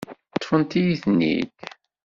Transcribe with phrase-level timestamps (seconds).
[0.37, 1.57] Ṭṭfent-iyi-ten-id.